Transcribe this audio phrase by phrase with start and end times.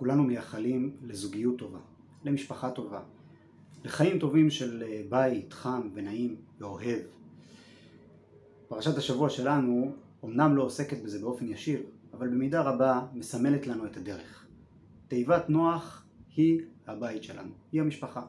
[0.00, 1.78] כולנו מייחלים לזוגיות טובה,
[2.24, 3.00] למשפחה טובה,
[3.84, 6.98] לחיים טובים של אה, בית חם ונעים ואוהב.
[8.68, 9.92] פרשת השבוע שלנו
[10.22, 11.82] אומנם לא עוסקת בזה באופן ישיר,
[12.14, 14.46] אבל במידה רבה מסמלת לנו את הדרך.
[15.08, 18.22] תיבת נוח היא הבית שלנו, היא המשפחה.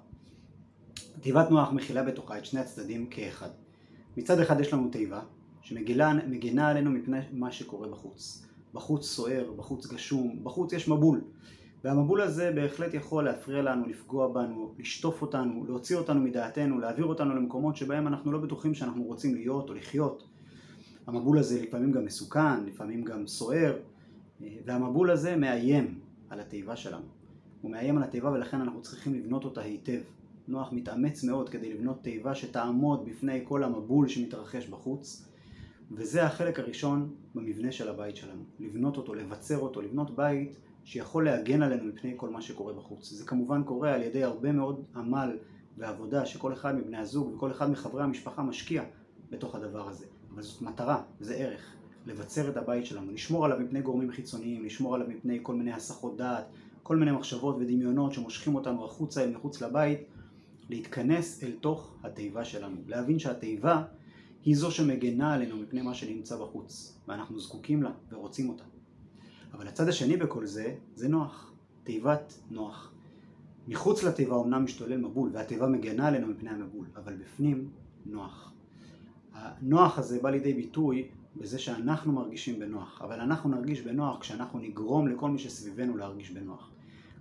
[1.21, 3.49] תיבת נוח מכילה בתוכה את שני הצדדים כאחד.
[4.17, 5.21] מצד אחד יש לנו תיבה
[5.61, 8.45] שמגינה עלינו מפני מה שקורה בחוץ.
[8.73, 11.22] בחוץ סוער, בחוץ גשום, בחוץ יש מבול.
[11.84, 17.35] והמבול הזה בהחלט יכול להפריע לנו, לפגוע בנו, לשטוף אותנו, להוציא אותנו מדעתנו, להעביר אותנו
[17.35, 20.27] למקומות שבהם אנחנו לא בטוחים שאנחנו רוצים להיות או לחיות.
[21.08, 23.77] המבול הזה לפעמים גם מסוכן, לפעמים גם סוער,
[24.66, 25.99] והמבול הזה מאיים
[26.30, 27.05] על התיבה שלנו.
[27.62, 30.00] הוא מאיים על התיבה ולכן אנחנו צריכים לבנות אותה היטב.
[30.48, 35.25] נוח מתאמץ מאוד כדי לבנות תיבה שתעמוד בפני כל המבול שמתרחש בחוץ,
[35.91, 38.41] וזה החלק הראשון במבנה של הבית שלנו.
[38.59, 43.09] לבנות אותו, לבצר אותו, לבנות בית שיכול להגן עלינו מפני כל מה שקורה בחוץ.
[43.09, 45.38] זה כמובן קורה על ידי הרבה מאוד עמל
[45.78, 48.83] ועבודה שכל אחד מבני הזוג וכל אחד מחברי המשפחה משקיע
[49.30, 50.05] בתוך הדבר הזה.
[50.33, 51.75] אבל זאת מטרה, זה ערך.
[52.05, 56.17] לבצר את הבית שלנו, לשמור עליו מפני גורמים חיצוניים, לשמור עליו מפני כל מיני הסחות
[56.17, 56.45] דעת,
[56.83, 60.00] כל מיני מחשבות ודמיונות שמושכים אותנו החוצה אל מחוץ לבית,
[60.70, 63.83] להתכנס אל תוך התיבה שלנו, להבין שהתיבה
[64.45, 68.64] היא זו שמגנה עלינו מפני מה שנמצא בחוץ, ואנחנו זקוקים לה ורוצים אותה.
[69.53, 71.52] אבל הצד השני בכל זה, זה נוח,
[71.83, 72.91] תיבת נוח.
[73.67, 77.69] מחוץ לתיבה אומנם משתולל מבול, והתיבה מגנה עלינו מפני המבול, אבל בפנים
[78.05, 78.52] נוח.
[79.33, 85.08] הנוח הזה בא לידי ביטוי בזה שאנחנו מרגישים בנוח, אבל אנחנו נרגיש בנוח כשאנחנו נגרום
[85.08, 86.69] לכל מי שסביבנו להרגיש בנוח.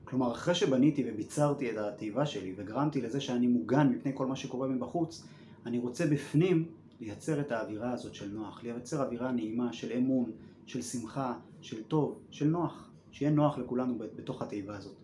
[0.04, 4.68] כלומר, אחרי שבניתי וביצרתי את התיבה שלי וגרמתי לזה שאני מוגן מפני כל מה שקורה
[4.68, 5.26] מבחוץ,
[5.66, 6.64] אני רוצה בפנים
[7.00, 10.30] לייצר את האווירה הזאת של נוח, לייצר אווירה נעימה של אמון,
[10.66, 14.96] של שמחה, של טוב, של נוח, שיהיה נוח לכולנו בתוך התיבה הזאת.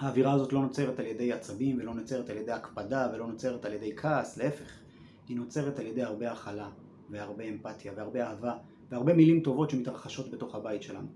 [0.00, 3.72] האווירה הזאת לא נוצרת על ידי עצבים ולא נוצרת על ידי הקפדה ולא נוצרת על
[3.72, 4.72] ידי כעס, להפך,
[5.28, 6.70] היא נוצרת על ידי הרבה הכלה
[7.10, 8.56] והרבה אמפתיה והרבה אהבה
[8.90, 11.06] והרבה מילים טובות שמתרחשות בתוך הבית שלנו.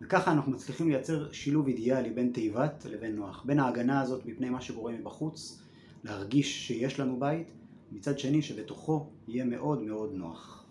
[0.00, 4.60] וככה אנחנו מצליחים לייצר שילוב אידיאלי בין תיבת לבין נוח, בין ההגנה הזאת מפני מה
[4.60, 5.62] שקורה מבחוץ,
[6.04, 7.46] להרגיש שיש לנו בית,
[7.94, 10.63] מצד שני שבתוכו יהיה מאוד מאוד נוח.